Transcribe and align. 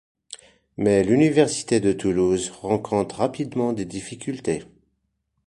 Mais 0.77 1.03
l'université 1.03 1.79
de 1.79 1.93
Toulouse 1.93 2.49
rencontre 2.49 3.17
rapidement 3.17 3.71
des 3.71 3.85
difficultés. 3.85 4.63